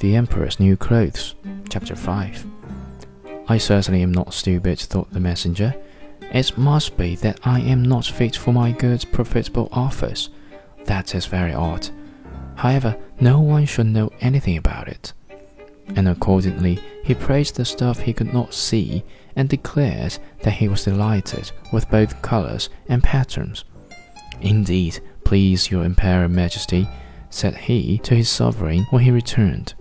The 0.00 0.16
Emperor's 0.16 0.58
New 0.58 0.78
Clothes, 0.78 1.34
Chapter 1.68 1.94
5. 1.94 2.46
I 3.48 3.58
certainly 3.58 4.00
am 4.00 4.12
not 4.12 4.32
stupid, 4.32 4.78
thought 4.78 5.12
the 5.12 5.20
messenger. 5.20 5.74
It 6.22 6.56
must 6.56 6.96
be 6.96 7.16
that 7.16 7.40
I 7.44 7.60
am 7.60 7.82
not 7.82 8.06
fit 8.06 8.34
for 8.34 8.50
my 8.50 8.72
good, 8.72 9.04
profitable 9.12 9.68
office. 9.72 10.30
That 10.86 11.14
is 11.14 11.26
very 11.26 11.52
odd. 11.52 11.90
However, 12.56 12.96
no 13.20 13.40
one 13.40 13.66
should 13.66 13.88
know 13.88 14.10
anything 14.22 14.56
about 14.56 14.88
it. 14.88 15.12
And 15.94 16.08
accordingly, 16.08 16.80
he 17.04 17.14
praised 17.14 17.56
the 17.56 17.66
stuff 17.66 18.00
he 18.00 18.14
could 18.14 18.32
not 18.32 18.54
see 18.54 19.04
and 19.36 19.50
declared 19.50 20.16
that 20.44 20.54
he 20.54 20.68
was 20.68 20.84
delighted 20.84 21.52
with 21.74 21.90
both 21.90 22.22
colors 22.22 22.70
and 22.88 23.02
patterns. 23.04 23.64
Indeed, 24.40 25.00
please 25.24 25.70
your 25.70 25.84
Imperial 25.84 26.30
Majesty, 26.30 26.88
said 27.28 27.54
he 27.54 27.98
to 27.98 28.14
his 28.14 28.30
sovereign 28.30 28.86
when 28.88 29.02
he 29.02 29.10
returned. 29.10 29.74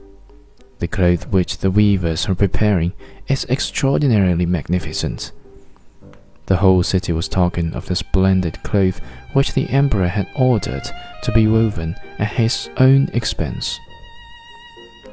The 0.80 0.88
cloth 0.88 1.28
which 1.28 1.58
the 1.58 1.72
weavers 1.72 2.30
are 2.30 2.36
preparing 2.36 2.94
is 3.28 3.46
extraordinarily 3.50 4.46
magnificent. 4.46 5.34
The 6.46 6.58
whole 6.58 6.84
city 6.84 7.12
was 7.12 7.28
talking 7.28 7.74
of 7.74 7.88
the 7.88 7.98
splendid 7.98 8.64
cloth 8.64 9.02
which 9.34 9.54
the 9.54 9.70
emperor 9.70 10.08
had 10.08 10.28
ordered 10.36 10.90
to 11.24 11.32
be 11.34 11.48
woven 11.48 11.98
at 12.18 12.32
his 12.32 12.70
own 12.78 13.10
expense. 13.14 13.78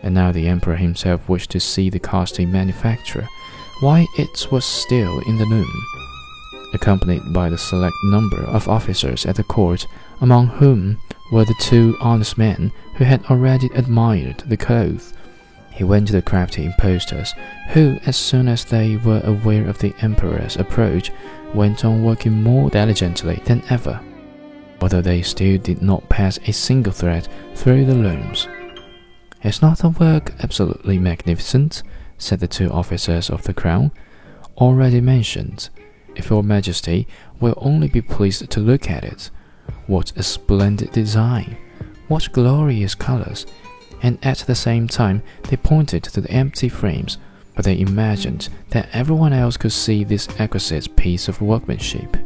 And 0.05 0.15
now 0.15 0.31
the 0.31 0.47
emperor 0.47 0.77
himself 0.77 1.29
wished 1.29 1.51
to 1.51 1.61
see 1.61 1.91
the 1.91 1.99
costly 1.99 2.47
manufacture, 2.47 3.27
while 3.81 4.07
it 4.17 4.47
was 4.53 4.65
still 4.65 5.19
in 5.27 5.37
the 5.37 5.47
loom, 5.47 5.71
accompanied 6.75 7.33
by 7.33 7.51
the 7.51 7.59
select 7.59 7.97
number 8.05 8.43
of 8.45 8.69
officers 8.69 9.27
at 9.27 9.35
the 9.35 9.43
court, 9.43 9.89
among 10.21 10.47
whom 10.47 10.99
were 11.33 11.45
the 11.45 11.61
two 11.61 11.97
honest 12.01 12.39
men 12.39 12.71
who 12.95 13.05
had 13.05 13.25
already 13.25 13.69
admired 13.75 14.45
the 14.47 14.57
cloth 14.57 15.13
he 15.77 15.85
went 15.85 16.07
to 16.07 16.13
the 16.15 16.23
crafty 16.23 16.65
impostors, 16.65 17.35
who, 17.69 17.99
as 18.07 18.17
soon 18.17 18.49
as 18.49 18.65
they 18.65 18.97
were 18.97 19.21
aware 19.25 19.69
of 19.69 19.79
the 19.79 19.95
emperor's 20.01 20.57
approach, 20.57 21.13
went 21.53 21.85
on 21.85 22.03
working 22.03 22.43
more 22.43 22.71
diligently 22.71 23.43
than 23.45 23.63
ever, 23.69 24.01
although 24.81 25.03
they 25.03 25.21
still 25.21 25.59
did 25.59 25.83
not 25.83 26.09
pass 26.09 26.39
a 26.47 26.53
single 26.53 26.95
thread 26.95 27.29
through 27.55 27.85
the 27.85 27.95
looms. 27.95 28.49
Is 29.43 29.61
not 29.61 29.79
the 29.79 29.91
work 29.91 30.33
absolutely 30.43 30.99
magnificent? 30.99 31.83
said 32.17 32.41
the 32.41 32.49
two 32.49 32.71
officers 32.71 33.29
of 33.29 33.43
the 33.43 33.53
crown, 33.53 33.93
already 34.57 35.03
mentioned. 35.03 35.69
If 36.15 36.31
your 36.31 36.43
majesty 36.43 37.07
will 37.39 37.55
only 37.59 37.89
be 37.89 38.01
pleased 38.01 38.49
to 38.49 38.61
look 38.61 38.91
at 38.91 39.05
it, 39.05 39.31
what 39.87 40.17
a 40.17 40.23
splendid 40.23 40.93
design! 40.93 41.59
What 42.09 42.33
glorious 42.33 42.95
colors! 42.95 43.45
And 44.03 44.19
at 44.23 44.39
the 44.39 44.55
same 44.55 44.89
time 44.89 45.23
they 45.49 45.57
pointed 45.57 46.03
to 46.05 46.21
the 46.21 46.31
empty 46.31 46.69
frames, 46.69 47.19
but 47.55 47.65
they 47.65 47.79
imagined 47.79 48.49
that 48.71 48.89
everyone 48.93 49.33
else 49.33 49.57
could 49.57 49.73
see 49.73 50.05
this 50.05 50.29
exquisite 50.39 50.95
piece 50.97 51.29
of 51.29 51.41
workmanship. 51.41 52.17